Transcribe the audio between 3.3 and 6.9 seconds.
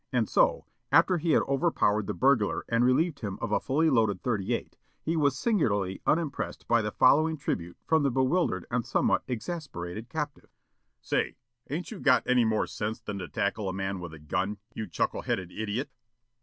of a fully loaded thirty eight, he was singularly unimpressed by